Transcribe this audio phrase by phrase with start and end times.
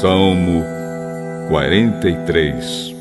[0.00, 0.64] Salmo
[1.50, 2.96] 43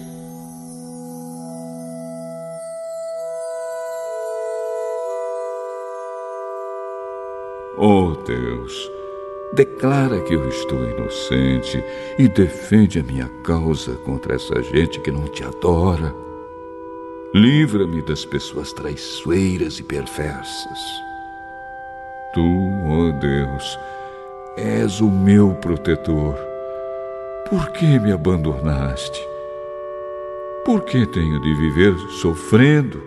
[7.77, 8.91] Oh Deus,
[9.53, 11.81] declara que eu estou inocente
[12.17, 16.13] e defende a minha causa contra essa gente que não te adora.
[17.33, 20.79] Livra-me das pessoas traiçoeiras e perversas.
[22.33, 23.79] Tu, ó oh Deus,
[24.57, 26.48] és o meu protetor.
[27.47, 29.19] Por que me abandonaste?
[30.65, 33.01] Por que tenho de viver sofrendo,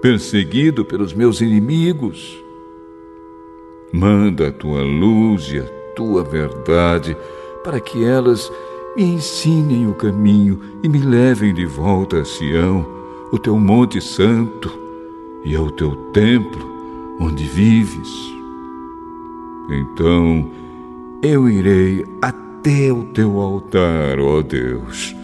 [0.00, 2.42] perseguido pelos meus inimigos?
[3.92, 7.16] Manda a tua luz e a tua verdade
[7.62, 8.50] para que elas
[8.96, 12.86] me ensinem o caminho e me levem de volta a Sião,
[13.30, 14.70] o teu monte santo,
[15.44, 16.66] e ao teu templo
[17.20, 18.32] onde vives.
[19.68, 20.50] Então
[21.22, 25.16] eu irei até o teu altar, ó Deus,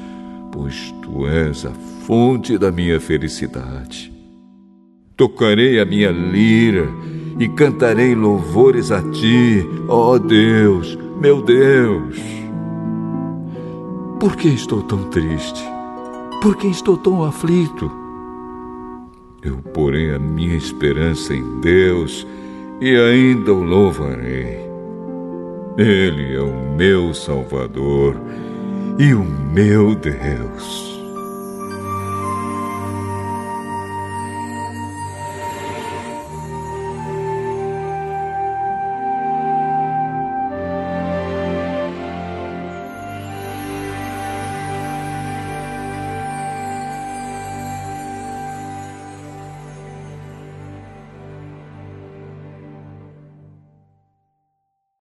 [0.51, 1.71] pois tu és a
[2.05, 4.13] fonte da minha felicidade.
[5.17, 6.89] Tocarei a minha lira
[7.39, 12.19] e cantarei louvores a ti, ó Deus, meu Deus.
[14.19, 15.63] Por que estou tão triste?
[16.43, 17.91] Por que estou tão aflito?
[19.43, 22.27] Eu porei a minha esperança em Deus
[22.81, 24.68] e ainda o louvarei.
[25.79, 28.17] Ele é o meu Salvador
[28.99, 30.88] e o meu Deus.